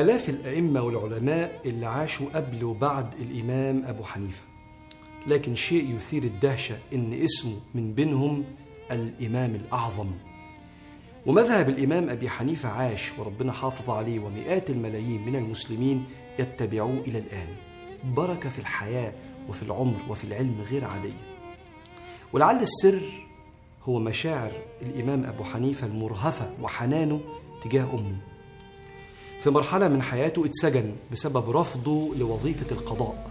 آلاف 0.00 0.28
الأئمة 0.28 0.82
والعلماء 0.82 1.60
اللي 1.66 1.86
عاشوا 1.86 2.26
قبل 2.34 2.64
وبعد 2.64 3.14
الإمام 3.20 3.84
أبو 3.84 4.04
حنيفة. 4.04 4.42
لكن 5.26 5.54
شيء 5.54 5.96
يثير 5.96 6.24
الدهشة 6.24 6.78
إن 6.94 7.12
اسمه 7.12 7.56
من 7.74 7.92
بينهم 7.94 8.44
الإمام 8.90 9.54
الأعظم. 9.54 10.10
ومذهب 11.26 11.68
الإمام 11.68 12.10
أبي 12.10 12.28
حنيفة 12.28 12.68
عاش 12.68 13.12
وربنا 13.18 13.52
حافظ 13.52 13.90
عليه 13.90 14.18
ومئات 14.18 14.70
الملايين 14.70 15.26
من 15.26 15.36
المسلمين 15.36 16.04
يتبعوه 16.38 17.00
إلى 17.06 17.18
الآن. 17.18 17.48
بركة 18.16 18.50
في 18.50 18.58
الحياة 18.58 19.12
وفي 19.48 19.62
العمر 19.62 19.98
وفي 20.08 20.24
العلم 20.24 20.64
غير 20.70 20.84
عادية. 20.84 21.26
ولعل 22.32 22.56
السر 22.56 23.02
هو 23.84 23.98
مشاعر 23.98 24.52
الإمام 24.82 25.24
أبو 25.24 25.44
حنيفة 25.44 25.86
المرهفة 25.86 26.50
وحنانه 26.62 27.20
تجاه 27.62 27.84
أمه. 27.94 28.35
في 29.46 29.52
مرحلة 29.52 29.88
من 29.88 30.02
حياته 30.02 30.44
اتسجن 30.44 30.92
بسبب 31.12 31.50
رفضه 31.50 32.10
لوظيفة 32.18 32.76
القضاء. 32.76 33.30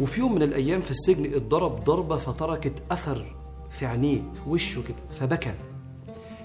وفي 0.00 0.20
يوم 0.20 0.34
من 0.34 0.42
الأيام 0.42 0.80
في 0.80 0.90
السجن 0.90 1.34
اتضرب 1.34 1.84
ضربة 1.84 2.16
فتركت 2.16 2.72
أثر 2.90 3.34
في 3.70 3.86
عينيه 3.86 4.18
في 4.18 4.50
وشه 4.50 4.82
كده 4.82 4.96
فبكى. 5.10 5.54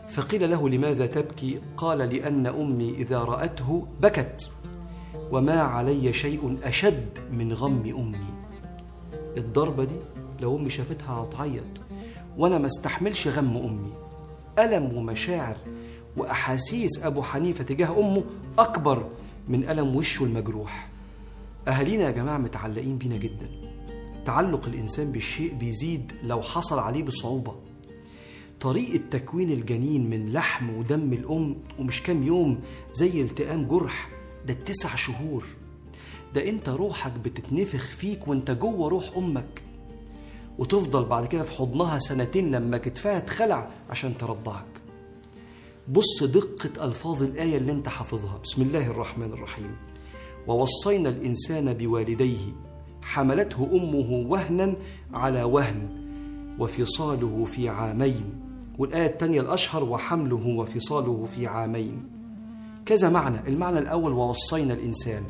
فقيل 0.10 0.50
له 0.50 0.70
لماذا 0.70 1.06
تبكي؟ 1.06 1.60
قال 1.78 1.98
لأن 1.98 2.48
أمي 2.48 2.90
إذا 2.90 3.20
رأته 3.20 3.88
بكت 4.02 4.52
وما 5.32 5.62
علي 5.62 6.14
شيء 6.14 6.58
أشد 6.64 7.20
من 7.32 7.54
غم 7.54 7.84
أمي. 8.00 8.26
الضربة 9.38 9.84
دي 9.84 9.96
لو 10.42 10.58
أمي 10.58 10.70
شافتها 10.70 11.24
هتعيط. 11.24 11.82
وأنا 12.38 12.58
ما 12.58 12.68
استحملش 12.68 13.28
غم 13.28 13.58
أمي 13.58 13.94
ألم 14.60 14.98
ومشاعر 14.98 15.58
وأحاسيس 16.18 17.00
أبو 17.04 17.22
حنيفة 17.24 17.64
تجاه 17.64 18.00
أمه 18.00 18.24
أكبر 18.60 19.10
من 19.50 19.70
ألم 19.70 19.96
وشه 19.96 20.24
المجروح. 20.24 20.90
أهالينا 21.68 22.04
يا 22.04 22.12
جماعة 22.12 22.38
متعلقين 22.38 22.98
بينا 22.98 23.18
جدا. 23.18 23.50
تعلق 24.26 24.68
الإنسان 24.68 25.12
بالشيء 25.12 25.54
بيزيد 25.54 26.12
لو 26.24 26.42
حصل 26.42 26.80
عليه 26.80 27.04
بصعوبة. 27.04 27.56
طريقة 28.60 28.98
تكوين 29.12 29.52
الجنين 29.52 30.10
من 30.10 30.32
لحم 30.32 30.70
ودم 30.70 31.14
الأم 31.14 31.56
ومش 31.80 32.04
كام 32.04 32.24
يوم 32.24 32.60
زي 32.94 33.22
التئام 33.22 33.68
جرح 33.68 34.10
ده 34.48 34.54
التسع 34.54 34.96
شهور. 34.96 35.46
ده 36.36 36.50
أنت 36.50 36.70
روحك 36.70 37.12
بتتنفخ 37.12 37.86
فيك 37.86 38.28
وأنت 38.28 38.52
جوه 38.52 38.90
روح 38.90 39.10
أمك. 39.18 39.64
وتفضل 40.60 41.06
بعد 41.06 41.26
كده 41.26 41.44
في 41.44 41.52
حضنها 41.52 42.00
سنتين 42.00 42.52
لما 42.52 42.78
كتفها 42.78 43.18
اتخلع 43.18 43.70
عشان 43.90 44.18
ترضعك. 44.18 44.81
بص 45.88 46.24
دقة 46.24 46.86
ألفاظ 46.86 47.24
الآية 47.24 47.58
اللي 47.58 47.72
أنت 47.72 47.90
حافظها. 47.90 48.40
بسم 48.44 48.62
الله 48.62 48.88
الرحمن 48.88 49.34
الرحيم. 49.34 49.76
ووصينا 50.48 51.10
الإنسان 51.10 51.74
بوالديه 51.74 52.54
حملته 53.02 53.70
أمه 53.74 54.30
وهنا 54.32 54.74
على 55.14 55.44
وهن 55.44 55.90
وفصاله 56.60 57.46
في 57.46 57.70
عامين. 57.70 58.42
والآية 58.78 59.06
الثانية 59.08 59.42
الأشهر 59.42 59.84
وحمله 59.84 60.48
وفصاله 60.48 61.26
في 61.26 61.48
عامين. 61.48 62.04
كذا 62.86 63.10
معنى. 63.10 63.48
المعنى 63.48 63.80
الأول 63.80 64.12
ووصينا 64.12 64.74
الإنسان. 64.74 65.24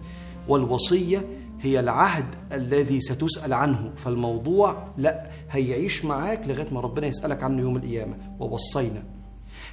والوصية 0.48 1.26
هي 1.62 1.80
العهد 1.80 2.36
الذي 2.52 3.02
ستسأل 3.02 3.54
عنه. 3.54 3.92
فالموضوع 3.96 4.88
لا 4.98 5.30
هيعيش 5.52 6.06
معاك 6.06 6.48
لغاية 6.48 6.74
ما 6.74 6.82
ربنا 6.82 7.08
يسألك 7.08 7.44
عنه 7.44 7.62
يوم 7.62 7.76
القيامة. 7.76 8.18
ووصينا. 8.40 9.21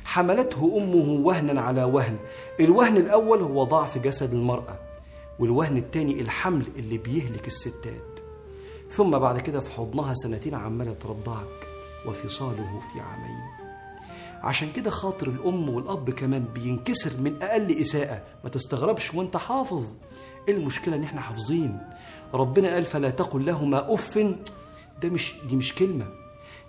حملته 0.04 0.76
أمه 0.76 1.26
وهنا 1.26 1.60
على 1.60 1.84
وهن. 1.84 2.16
الوهن 2.60 2.96
الأول 2.96 3.42
هو 3.42 3.64
ضعف 3.64 3.98
جسد 3.98 4.34
المرأة 4.34 4.78
والوهن 5.38 5.76
الثاني 5.76 6.20
الحمل 6.20 6.64
اللي 6.76 6.98
بيهلك 6.98 7.46
الستات. 7.46 8.20
ثم 8.90 9.10
بعد 9.18 9.40
كده 9.40 9.60
في 9.60 9.70
حضنها 9.72 10.14
سنتين 10.14 10.54
عمالة 10.54 10.92
ترضعك 10.92 11.68
وفصاله 12.06 12.80
في 12.92 13.00
عامين. 13.00 13.68
عشان 14.42 14.72
كده 14.72 14.90
خاطر 14.90 15.26
الأم 15.28 15.68
والأب 15.68 16.10
كمان 16.10 16.44
بينكسر 16.54 17.10
من 17.20 17.42
أقل 17.42 17.80
إساءة. 17.80 18.22
ما 18.44 18.50
تستغربش 18.50 19.14
وأنت 19.14 19.36
حافظ. 19.36 19.84
إيه 20.48 20.54
المشكلة 20.54 20.96
إن 20.96 21.02
إحنا 21.02 21.20
حافظين؟ 21.20 21.78
ربنا 22.34 22.74
قال 22.74 22.84
فلا 22.84 23.10
تقل 23.10 23.46
لهما 23.46 23.94
أف. 23.94 24.18
ده 25.02 25.08
مش 25.08 25.34
دي 25.48 25.56
مش 25.56 25.74
كلمة. 25.74 26.06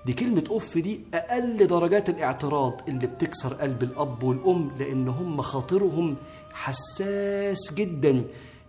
دي 0.09 0.15
كلمة 0.15 0.43
أف 0.51 0.77
دي 0.77 0.99
أقل 1.13 1.67
درجات 1.67 2.09
الاعتراض 2.09 2.81
اللي 2.87 3.07
بتكسر 3.07 3.53
قلب 3.53 3.83
الأب 3.83 4.23
والأم 4.23 4.71
لأن 4.79 5.07
هم 5.07 5.41
خاطرهم 5.41 6.15
حساس 6.53 7.73
جدا 7.73 8.23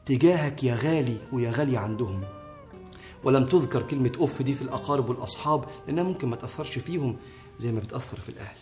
تجاهك 0.06 0.64
يا 0.64 0.74
غالي 0.74 1.16
ويا 1.32 1.50
غالي 1.50 1.76
عندهم. 1.76 2.20
ولم 3.24 3.44
تذكر 3.46 3.82
كلمة 3.82 4.12
أف 4.20 4.42
دي 4.42 4.54
في 4.54 4.62
الأقارب 4.62 5.08
والأصحاب 5.08 5.64
لأنها 5.86 6.04
ممكن 6.04 6.28
ما 6.28 6.36
تأثرش 6.36 6.78
فيهم 6.78 7.16
زي 7.58 7.72
ما 7.72 7.80
بتأثر 7.80 8.20
في 8.20 8.28
الأهل. 8.28 8.56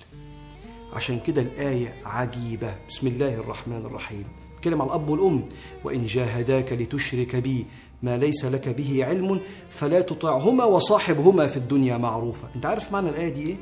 عشان 0.92 1.20
كده 1.20 1.42
الآية 1.42 1.94
عجيبة. 2.04 2.74
بسم 2.88 3.06
الله 3.06 3.34
الرحمن 3.34 3.86
الرحيم. 3.86 4.24
كلمة 4.64 4.82
على 4.84 4.88
الأب 4.90 5.08
والأم 5.10 5.44
وإن 5.84 6.06
جاهداك 6.06 6.72
لتشرك 6.72 7.36
بي 7.36 7.66
ما 8.02 8.16
ليس 8.16 8.44
لك 8.44 8.68
به 8.68 9.04
علم 9.04 9.40
فلا 9.70 10.00
تطعهما 10.00 10.64
وصاحبهما 10.64 11.46
في 11.46 11.56
الدنيا 11.56 11.96
معروفة 11.96 12.48
أنت 12.56 12.66
عارف 12.66 12.92
معنى 12.92 13.08
الآية 13.08 13.28
دي 13.28 13.46
إيه؟ 13.48 13.56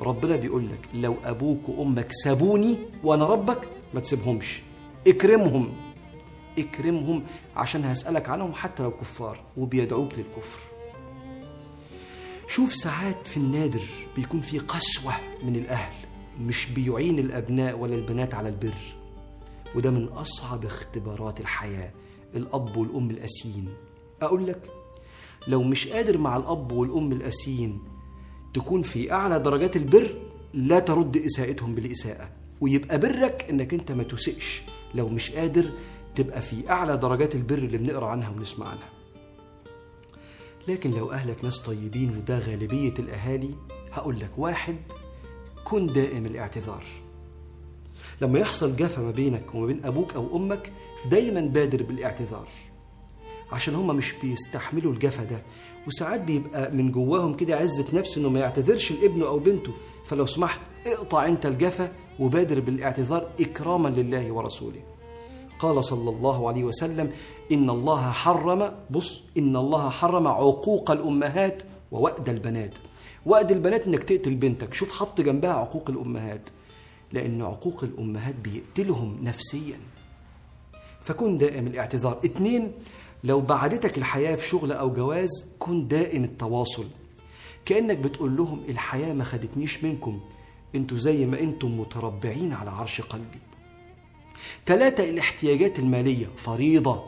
ربنا 0.00 0.36
بيقول 0.36 0.64
لك 0.66 0.88
لو 0.94 1.14
أبوك 1.24 1.68
وأمك 1.68 2.12
سابوني 2.12 2.78
وأنا 3.04 3.26
ربك 3.26 3.68
ما 3.94 4.00
تسيبهمش. 4.00 4.62
اكرمهم 5.06 5.72
اكرمهم 6.58 7.22
عشان 7.56 7.84
هسألك 7.84 8.28
عنهم 8.28 8.52
حتى 8.52 8.82
لو 8.82 8.90
كفار 8.90 9.40
وبيدعوك 9.56 10.18
للكفر. 10.18 10.60
شوف 12.48 12.74
ساعات 12.74 13.26
في 13.26 13.36
النادر 13.36 13.82
بيكون 14.16 14.40
في 14.40 14.58
قسوة 14.58 15.12
من 15.42 15.56
الأهل 15.56 15.92
مش 16.40 16.66
بيعين 16.66 17.18
الأبناء 17.18 17.78
ولا 17.78 17.94
البنات 17.94 18.34
على 18.34 18.48
البر. 18.48 18.74
وده 19.74 19.90
من 19.90 20.04
أصعب 20.08 20.64
اختبارات 20.64 21.40
الحياة 21.40 21.92
الأب 22.34 22.76
والأم 22.76 23.10
الأسيين 23.10 23.68
أقول 24.22 24.46
لك 24.46 24.70
لو 25.48 25.62
مش 25.62 25.88
قادر 25.88 26.18
مع 26.18 26.36
الأب 26.36 26.72
والأم 26.72 27.12
الأسيين 27.12 27.78
تكون 28.54 28.82
في 28.82 29.12
أعلى 29.12 29.38
درجات 29.38 29.76
البر 29.76 30.14
لا 30.54 30.78
ترد 30.78 31.16
إساءتهم 31.16 31.74
بالإساءة. 31.74 32.30
ويبقى 32.60 32.98
برك 32.98 33.46
إنك 33.50 33.74
أنت 33.74 33.92
ما 33.92 34.02
تسئش 34.02 34.62
لو 34.94 35.08
مش 35.08 35.30
قادر 35.30 35.70
تبقى 36.14 36.42
في 36.42 36.70
أعلى 36.70 36.96
درجات 36.96 37.34
البر 37.34 37.58
اللي 37.58 37.78
بنقرأ 37.78 38.06
عنها 38.06 38.30
ونسمع 38.30 38.68
عنها. 38.68 38.88
لكن 40.68 40.90
لو 40.90 41.12
أهلك 41.12 41.44
ناس 41.44 41.58
طيبين 41.58 42.16
وده 42.16 42.38
غالبية 42.38 42.94
الأهالي 42.98 43.50
هقول 43.92 44.20
لك 44.20 44.30
واحد 44.36 44.76
كن 45.64 45.86
دائم 45.86 46.26
الاعتذار. 46.26 46.84
لما 48.20 48.38
يحصل 48.38 48.76
جفا 48.76 49.02
ما 49.02 49.10
بينك 49.10 49.54
وما 49.54 49.66
بين 49.66 49.84
أبوك 49.84 50.14
أو 50.14 50.36
أمك 50.36 50.72
دايما 51.10 51.40
بادر 51.40 51.82
بالاعتذار. 51.82 52.48
عشان 53.52 53.74
هما 53.74 53.92
مش 53.92 54.14
بيستحملوا 54.22 54.92
الجفا 54.92 55.24
ده. 55.24 55.42
وساعات 55.86 56.20
بيبقى 56.20 56.72
من 56.72 56.92
جواهم 56.92 57.36
كده 57.36 57.56
عزة 57.56 57.86
نفس 57.92 58.18
إنه 58.18 58.28
ما 58.28 58.40
يعتذرش 58.40 58.92
لابنه 58.92 59.26
أو 59.26 59.38
بنته. 59.38 59.72
فلو 60.04 60.26
سمحت 60.26 60.60
اقطع 60.86 61.26
أنت 61.26 61.46
الجفا 61.46 61.92
وبادر 62.18 62.60
بالاعتذار 62.60 63.30
إكراما 63.40 63.88
لله 63.88 64.32
ورسوله. 64.32 64.82
قال 65.58 65.84
صلى 65.84 66.10
الله 66.10 66.48
عليه 66.48 66.64
وسلم 66.64 67.12
إن 67.52 67.70
الله 67.70 68.10
حرم 68.10 68.72
بص 68.90 69.22
إن 69.38 69.56
الله 69.56 69.88
حرم 69.88 70.28
عقوق 70.28 70.90
الأمهات 70.90 71.62
ووأد 71.92 72.28
البنات. 72.28 72.74
وأد 73.26 73.50
البنات 73.52 73.86
إنك 73.86 74.02
تقتل 74.02 74.34
بنتك. 74.34 74.74
شوف 74.74 74.92
حط 74.92 75.20
جنبها 75.20 75.52
عقوق 75.52 75.90
الأمهات. 75.90 76.50
لأن 77.12 77.42
عقوق 77.42 77.84
الأمهات 77.84 78.34
بيقتلهم 78.34 79.18
نفسيا. 79.22 79.78
فكن 81.00 81.38
دائم 81.38 81.66
الاعتذار. 81.66 82.20
اتنين 82.24 82.72
لو 83.24 83.40
بعدتك 83.40 83.98
الحياة 83.98 84.34
في 84.34 84.48
شغل 84.48 84.72
أو 84.72 84.92
جواز 84.92 85.28
كن 85.58 85.88
دائم 85.88 86.24
التواصل. 86.24 86.86
كأنك 87.64 87.98
بتقول 87.98 88.36
لهم 88.36 88.62
الحياة 88.68 89.12
ما 89.12 89.24
خدتنيش 89.24 89.84
منكم. 89.84 90.20
أنتوا 90.74 90.98
زي 90.98 91.26
ما 91.26 91.40
أنتم 91.40 91.80
متربعين 91.80 92.52
على 92.52 92.70
عرش 92.70 93.00
قلبي. 93.00 93.38
ثلاثة 94.66 95.10
الاحتياجات 95.10 95.78
المالية. 95.78 96.26
فريضة. 96.36 97.04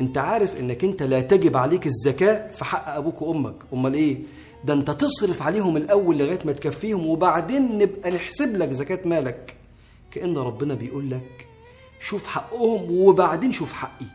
انت 0.00 0.18
عارف 0.18 0.56
انك 0.56 0.84
انت 0.84 1.02
لا 1.02 1.20
تجب 1.20 1.56
عليك 1.56 1.86
الزكاة 1.86 2.52
في 2.52 2.64
حق 2.64 2.88
أبوك 2.88 3.22
وأمك. 3.22 3.54
أمال 3.72 3.94
إيه؟ 3.94 4.18
ده 4.64 4.74
انت 4.74 4.90
تصرف 4.90 5.42
عليهم 5.42 5.76
الأول 5.76 6.18
لغاية 6.18 6.38
ما 6.44 6.52
تكفيهم 6.52 7.06
وبعدين 7.06 7.78
نبقى 7.78 8.10
نحسب 8.10 8.56
لك 8.56 8.72
زكاة 8.72 9.08
مالك. 9.08 9.56
كأن 10.10 10.36
ربنا 10.38 10.74
بيقول 10.74 11.10
لك 11.10 11.48
شوف 12.00 12.26
حقهم 12.26 12.90
وبعدين 12.90 13.52
شوف 13.52 13.72
حقي. 13.72 14.06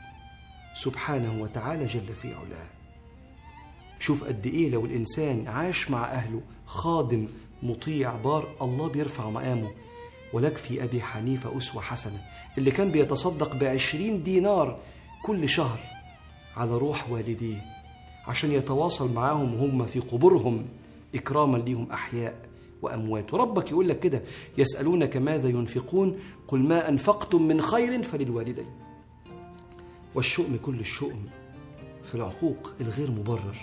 سبحانه 0.75 1.41
وتعالى 1.41 1.85
جل 1.85 2.15
في 2.21 2.27
علاه. 2.27 2.67
شوف 3.99 4.23
قد 4.23 4.45
إيه 4.47 4.69
لو 4.69 4.85
الإنسان 4.85 5.47
عاش 5.47 5.89
مع 5.89 6.05
أهله 6.05 6.41
خادم 6.65 7.27
مطيع 7.63 8.15
بار 8.15 8.47
الله 8.61 8.87
بيرفع 8.89 9.29
مقامه. 9.29 9.71
ولك 10.33 10.57
في 10.57 10.83
أبي 10.83 11.01
حنيفة 11.01 11.57
أسوة 11.57 11.81
حسنة 11.81 12.21
اللي 12.57 12.71
كان 12.71 12.91
بيتصدق 12.91 13.55
بعشرين 13.55 14.23
دينار 14.23 14.79
كل 15.23 15.49
شهر 15.49 15.79
على 16.57 16.71
روح 16.71 17.09
والديه. 17.09 17.78
عشان 18.29 18.51
يتواصل 18.51 19.13
معاهم 19.13 19.53
وهم 19.53 19.85
في 19.85 19.99
قبورهم. 19.99 20.65
إكراما 21.15 21.57
ليهم 21.57 21.91
أحياء 21.91 22.35
وأموات. 22.81 23.33
وربك 23.33 23.71
يقول 23.71 23.89
لك 23.89 23.99
كده 23.99 24.23
يسألونك 24.57 25.17
ماذا 25.17 25.49
ينفقون؟ 25.49 26.19
قل 26.47 26.59
ما 26.59 26.89
أنفقتم 26.89 27.47
من 27.47 27.61
خير 27.61 28.03
فللوالدين. 28.03 28.65
والشؤم 30.15 30.57
كل 30.61 30.79
الشؤم 30.79 31.25
في 32.03 32.15
العقوق 32.15 32.73
الغير 32.81 33.11
مبرر. 33.11 33.57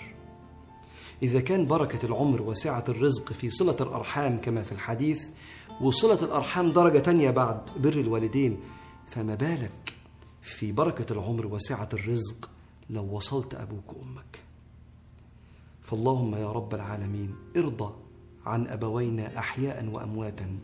إذا 1.23 1.39
كان 1.39 1.65
بركة 1.65 2.05
العمر 2.05 2.41
وسعة 2.41 2.83
الرزق 2.89 3.33
في 3.33 3.49
صلة 3.49 3.75
الأرحام 3.81 4.37
كما 4.37 4.63
في 4.63 4.71
الحديث 4.71 5.19
وصلة 5.81 6.23
الأرحام 6.23 6.71
درجة 6.71 6.99
تانية 6.99 7.29
بعد 7.29 7.69
بر 7.77 7.93
الوالدين 7.93 8.59
فما 9.07 9.35
بالك 9.35 9.93
في 10.41 10.71
بركة 10.71 11.13
العمر 11.13 11.47
وسعة 11.47 11.89
الرزق 11.93 12.49
لو 12.89 13.03
وصلت 13.03 13.55
أبوك 13.55 13.93
وأمك؟ 13.93 14.46
فاللهم 15.87 16.35
يا 16.35 16.51
رب 16.51 16.73
العالمين 16.73 17.35
ارضى 17.57 17.93
عن 18.45 18.67
أبوينا 18.67 19.37
أحياء 19.37 19.87
وأمواتا 19.87 20.59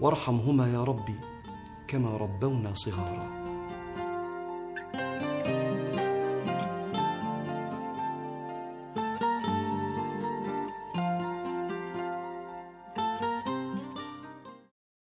وارحمهما 0.00 0.72
يا 0.72 0.84
ربي 0.84 1.14
كما 1.88 2.16
ربونا 2.16 2.74
صغارا. 2.74 3.41